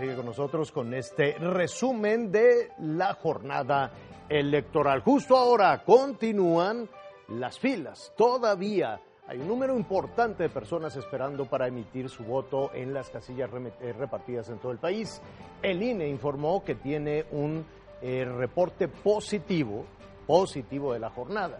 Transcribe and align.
sigue 0.00 0.16
con 0.16 0.24
nosotros 0.24 0.72
con 0.72 0.94
este 0.94 1.34
resumen 1.34 2.32
de 2.32 2.70
la 2.78 3.12
jornada 3.12 3.92
electoral. 4.30 5.02
Justo 5.02 5.36
ahora 5.36 5.84
continúan 5.84 6.88
las 7.28 7.58
filas. 7.58 8.10
Todavía 8.16 8.98
hay 9.28 9.38
un 9.38 9.46
número 9.46 9.76
importante 9.76 10.44
de 10.44 10.48
personas 10.48 10.96
esperando 10.96 11.44
para 11.44 11.68
emitir 11.68 12.08
su 12.08 12.24
voto 12.24 12.70
en 12.72 12.94
las 12.94 13.10
casillas 13.10 13.50
eh, 13.52 13.92
repartidas 13.92 14.48
en 14.48 14.58
todo 14.58 14.72
el 14.72 14.78
país. 14.78 15.20
El 15.60 15.82
INE 15.82 16.08
informó 16.08 16.64
que 16.64 16.76
tiene 16.76 17.26
un 17.32 17.66
eh, 18.00 18.24
reporte 18.24 18.88
positivo, 18.88 19.84
positivo 20.26 20.94
de 20.94 21.00
la 21.00 21.10
jornada. 21.10 21.58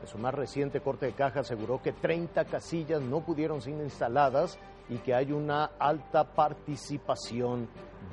En 0.00 0.06
su 0.06 0.18
más 0.18 0.34
reciente 0.34 0.80
corte 0.80 1.06
de 1.06 1.12
caja 1.12 1.40
aseguró 1.40 1.82
que 1.82 1.92
30 1.92 2.44
casillas 2.44 3.00
no 3.02 3.20
pudieron 3.20 3.60
ser 3.60 3.74
instaladas 3.74 4.58
y 4.88 4.98
que 4.98 5.14
hay 5.14 5.32
una 5.32 5.72
alta 5.78 6.24
participación, 6.24 7.68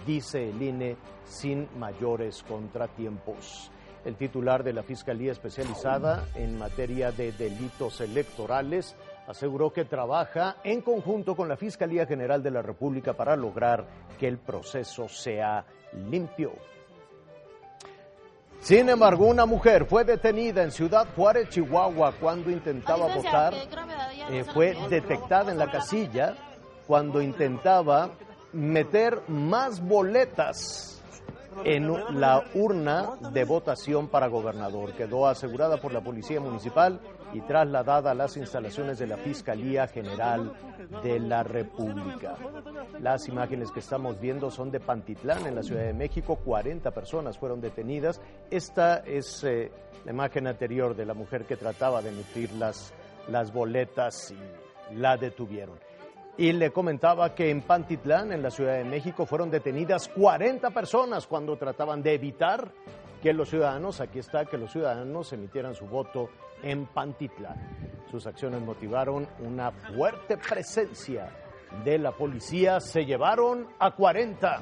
dice 0.06 0.50
el 0.50 0.62
INE, 0.62 0.98
sin 1.24 1.68
mayores 1.78 2.44
contratiempos. 2.44 3.72
El 4.04 4.18
titular 4.18 4.64
de 4.64 4.74
la 4.74 4.84
Fiscalía 4.84 5.32
Especializada 5.32 6.28
en 6.36 6.60
materia 6.60 7.12
de 7.12 7.32
delitos 7.32 8.02
electorales 8.02 8.96
aseguró 9.28 9.74
que 9.74 9.86
trabaja 9.86 10.58
en 10.64 10.82
conjunto 10.82 11.36
con 11.36 11.50
la 11.50 11.58
Fiscalía 11.58 12.06
General 12.06 12.44
de 12.44 12.52
la 12.52 12.62
República 12.62 13.14
para 13.14 13.36
lograr 13.36 13.88
que 14.20 14.28
el 14.28 14.38
proceso 14.38 15.08
sea 15.10 15.66
limpio. 16.10 16.52
Sin 18.66 18.90
embargo, 18.90 19.28
una 19.28 19.46
mujer 19.46 19.86
fue 19.86 20.04
detenida 20.04 20.64
en 20.64 20.72
Ciudad 20.72 21.08
Juárez, 21.16 21.50
Chihuahua, 21.50 22.14
cuando 22.20 22.50
intentaba 22.50 23.14
votar. 23.14 23.54
Eh, 24.32 24.44
fue 24.44 24.76
detectada 24.90 25.52
en 25.52 25.60
la 25.60 25.70
casilla 25.70 26.36
cuando 26.88 27.22
intentaba 27.22 28.10
meter 28.54 29.22
más 29.28 29.80
boletas 29.80 31.00
en 31.64 32.20
la 32.20 32.44
urna 32.54 33.12
de 33.32 33.44
votación 33.46 34.08
para 34.08 34.28
gobernador. 34.28 34.94
Quedó 34.94 35.28
asegurada 35.28 35.78
por 35.78 35.94
la 35.94 36.02
Policía 36.02 36.40
Municipal 36.40 37.00
y 37.34 37.42
trasladada 37.42 38.12
a 38.12 38.16
las 38.16 38.38
instalaciones 38.38 39.00
de 39.00 39.08
la 39.08 39.18
Fiscalía 39.18 39.88
General 39.88 40.54
de 41.04 41.20
la 41.20 41.44
República. 41.44 42.36
Las 43.00 43.28
imágenes 43.28 43.72
que 43.72 43.80
estamos 43.80 44.20
viendo 44.20 44.52
son 44.52 44.72
de 44.72 44.80
Pantitlán, 44.80 45.46
en 45.46 45.56
la 45.56 45.64
Ciudad 45.64 45.84
de 45.84 45.94
México. 45.94 46.38
40 46.44 46.92
personas 46.92 47.38
fueron 47.38 47.62
detenidas. 47.62 48.22
Esta 48.50 48.98
es 48.98 49.44
eh, 49.44 49.72
la 50.06 50.12
imagen 50.12 50.48
anterior 50.48 50.96
de 50.96 51.06
la 51.06 51.14
mujer 51.14 51.46
que 51.46 51.58
trataba 51.58 52.02
de 52.02 52.10
emitir 52.10 52.52
las, 52.54 52.94
las 53.30 53.52
boletas 53.52 54.32
y 54.32 54.96
la 54.96 55.18
detuvieron. 55.18 55.78
Y 56.38 56.52
le 56.52 56.72
comentaba 56.72 57.34
que 57.34 57.50
en 57.50 57.62
Pantitlán, 57.62 58.34
en 58.34 58.44
la 58.44 58.52
Ciudad 58.52 58.74
de 58.74 58.84
México, 58.84 59.26
fueron 59.26 59.50
detenidas 59.50 60.10
40 60.10 60.70
personas 60.72 61.28
cuando 61.28 61.56
trataban 61.56 62.04
de 62.04 62.14
evitar 62.14 62.72
que 63.22 63.32
los 63.32 63.50
ciudadanos, 63.50 64.02
aquí 64.02 64.20
está, 64.20 64.44
que 64.46 64.58
los 64.58 64.72
ciudadanos 64.72 65.32
emitieran 65.32 65.76
su 65.76 65.86
voto 65.86 66.30
en 66.62 66.88
Pantitlán. 66.88 67.56
Sus 68.12 68.28
acciones 68.28 68.62
motivaron 68.62 69.26
una 69.40 69.72
fuerte 69.72 70.38
presencia 70.38 71.30
de 71.86 71.98
la 71.98 72.12
policía. 72.12 72.82
Se 72.82 73.06
llevaron 73.06 73.68
a 73.80 73.92
40. 73.92 74.62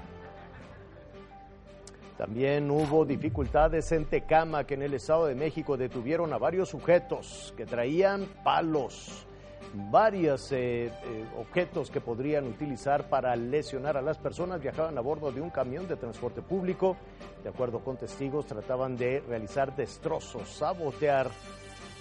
También 2.20 2.70
hubo 2.70 3.04
dificultades 3.04 3.92
en 3.92 4.06
Tecama, 4.06 4.64
que 4.64 4.76
en 4.76 4.84
el 4.84 4.94
Estado 4.94 5.26
de 5.26 5.34
México 5.34 5.76
detuvieron 5.76 6.32
a 6.34 6.38
varios 6.38 6.70
sujetos 6.70 7.52
que 7.58 7.66
traían 7.66 8.28
palos 8.44 9.26
varios 9.73 10.52
eh, 10.52 10.88
eh, 10.88 10.92
objetos 11.38 11.89
que 11.89 12.02
podrían 12.02 12.47
utilizar 12.47 13.09
para 13.09 13.36
lesionar 13.36 13.97
a 13.97 14.02
las 14.02 14.17
personas. 14.17 14.61
Viajaban 14.61 14.97
a 14.97 15.02
bordo 15.02 15.31
de 15.31 15.42
un 15.42 15.49
camión 15.49 15.88
de 15.88 15.95
transporte 15.95 16.42
público. 16.42 16.98
De 17.43 17.49
acuerdo 17.49 17.80
con 17.80 17.98
testigos, 17.98 18.45
trataban 18.45 18.98
de 18.98 19.21
realizar 19.21 19.76
destrozos, 19.76 20.48
sabotear 20.49 21.30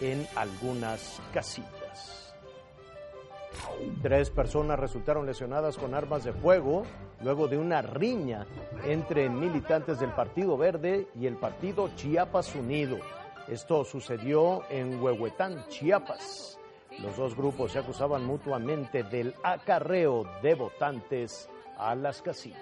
en 0.00 0.26
algunas 0.36 1.20
casillas. 1.32 2.34
Tres 4.02 4.30
personas 4.30 4.78
resultaron 4.78 5.26
lesionadas 5.26 5.76
con 5.76 5.94
armas 5.94 6.24
de 6.24 6.32
fuego 6.32 6.84
luego 7.22 7.48
de 7.48 7.58
una 7.58 7.82
riña 7.82 8.46
entre 8.84 9.28
militantes 9.28 10.00
del 10.00 10.10
Partido 10.10 10.56
Verde 10.56 11.08
y 11.18 11.26
el 11.26 11.36
Partido 11.36 11.90
Chiapas 11.94 12.54
Unido. 12.54 12.98
Esto 13.48 13.84
sucedió 13.84 14.62
en 14.70 15.00
Huehuetán, 15.00 15.66
Chiapas. 15.68 16.58
Los 17.00 17.16
dos 17.16 17.36
grupos 17.36 17.72
se 17.72 17.78
acusaban 17.78 18.24
mutuamente 18.24 19.02
del 19.02 19.34
acarreo 19.42 20.24
de 20.42 20.54
votantes 20.54 21.48
a 21.78 21.94
las 21.94 22.22
casillas. 22.22 22.60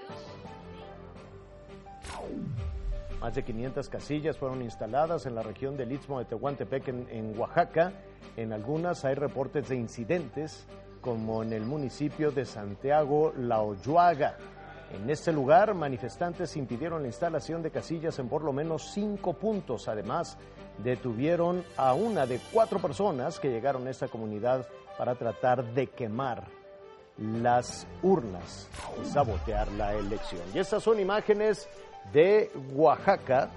Más 3.20 3.34
de 3.34 3.42
500 3.42 3.88
casillas 3.90 4.38
fueron 4.38 4.62
instaladas 4.62 5.26
en 5.26 5.34
la 5.34 5.42
región 5.42 5.76
del 5.76 5.92
Istmo 5.92 6.18
de 6.18 6.24
Tehuantepec, 6.24 6.88
en, 6.88 7.38
Oaxaca. 7.38 7.92
En 8.36 8.52
algunas 8.52 9.04
hay 9.04 9.14
reportes 9.14 9.68
de 9.68 9.76
incidentes, 9.76 10.66
como 11.02 11.42
en 11.42 11.52
el 11.52 11.66
municipio 11.66 12.30
de 12.30 12.46
Santiago 12.46 13.34
La 13.36 13.60
Oyuaga. 13.60 14.38
En 14.92 15.08
este 15.08 15.32
lugar, 15.32 15.74
manifestantes 15.74 16.56
impidieron 16.56 17.02
la 17.02 17.08
instalación 17.08 17.62
de 17.62 17.70
casillas 17.70 18.18
en 18.18 18.28
por 18.28 18.42
lo 18.42 18.52
menos 18.52 18.90
cinco 18.92 19.34
puntos. 19.34 19.88
Además, 19.88 20.36
detuvieron 20.78 21.64
a 21.76 21.94
una 21.94 22.26
de 22.26 22.40
cuatro 22.52 22.80
personas 22.80 23.38
que 23.38 23.50
llegaron 23.50 23.86
a 23.86 23.90
esta 23.90 24.08
comunidad 24.08 24.66
para 24.98 25.14
tratar 25.14 25.64
de 25.74 25.86
quemar 25.86 26.44
las 27.18 27.86
urnas 28.02 28.68
y 29.00 29.06
sabotear 29.06 29.70
la 29.72 29.94
elección. 29.94 30.42
Y 30.54 30.58
estas 30.58 30.82
son 30.82 30.98
imágenes 30.98 31.68
de 32.12 32.50
Oaxaca, 32.74 33.50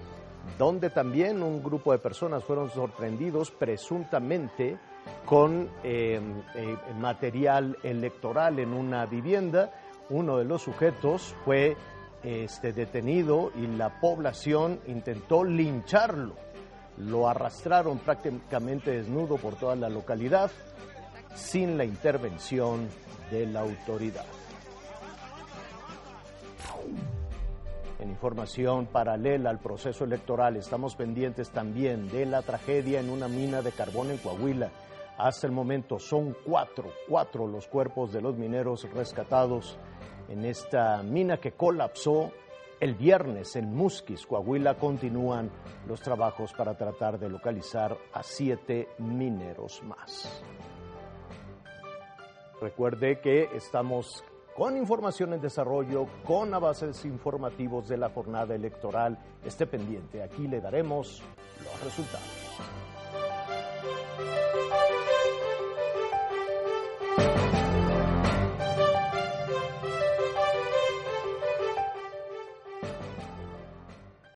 donde 0.58 0.90
también 0.90 1.42
un 1.42 1.64
grupo 1.64 1.92
de 1.92 1.98
personas 1.98 2.44
fueron 2.44 2.70
sorprendidos 2.70 3.52
presuntamente 3.52 4.78
con 5.26 5.70
eh, 5.84 6.22
eh, 6.56 6.78
material 7.00 7.78
electoral 7.84 8.60
en 8.60 8.74
una 8.74 9.06
vivienda. 9.06 9.72
Uno 10.10 10.38
de 10.38 10.46
los 10.46 10.62
sujetos 10.62 11.36
fue 11.46 11.76
este, 12.24 12.74
detenido 12.74 13.52
y 13.56 13.68
la 13.68 14.00
población 14.00 14.80
intentó 14.88 15.44
lincharlo 15.44 16.36
lo 16.98 17.28
arrastraron 17.28 18.00
prácticamente 18.00 18.92
desnudo 18.92 19.38
por 19.38 19.56
toda 19.56 19.76
la 19.76 19.90
localidad 19.90 20.52
sin 21.36 21.78
la 21.78 21.86
intervención 21.86 22.88
de 23.32 23.48
la 23.48 23.62
autoridad. 23.62 24.26
En 28.00 28.10
información 28.10 28.86
paralela 28.88 29.50
al 29.50 29.60
proceso 29.60 30.04
electoral, 30.04 30.58
estamos 30.58 30.96
pendientes 30.96 31.50
también 31.50 32.10
de 32.10 32.26
la 32.26 32.42
tragedia 32.42 33.00
en 33.00 33.10
una 33.10 33.28
mina 33.28 33.62
de 33.62 33.72
carbón 33.72 34.12
en 34.12 34.18
Coahuila. 34.18 34.72
Hasta 35.18 35.48
el 35.48 35.54
momento 35.54 36.00
son 36.00 36.36
cuatro, 36.46 36.92
cuatro 37.08 37.48
los 37.48 37.68
cuerpos 37.68 38.12
de 38.12 38.22
los 38.22 38.36
mineros 38.36 38.88
rescatados 38.94 39.78
en 40.30 40.46
esta 40.46 41.02
mina 41.04 41.38
que 41.38 41.54
colapsó 41.54 42.32
el 42.80 42.96
viernes 42.96 43.56
en 43.56 43.74
Musquis, 43.74 44.26
Coahuila, 44.26 44.76
continúan 44.76 45.50
los 45.88 46.02
trabajos 46.02 46.52
para 46.54 46.76
tratar 46.76 47.18
de 47.18 47.30
localizar 47.30 47.98
a 48.12 48.24
siete 48.24 48.90
mineros 48.98 49.82
más. 49.84 50.44
Recuerde 52.60 53.20
que 53.22 53.50
estamos 53.56 54.24
con 54.56 54.78
información 54.78 55.34
en 55.34 55.42
desarrollo, 55.42 56.08
con 56.26 56.54
avances 56.54 57.06
informativos 57.06 57.88
de 57.88 57.98
la 57.98 58.10
jornada 58.10 58.54
electoral. 58.54 59.18
Esté 59.44 59.66
pendiente, 59.66 60.22
aquí 60.22 60.48
le 60.48 60.62
daremos 60.62 61.22
los 61.64 61.84
resultados. 61.84 62.28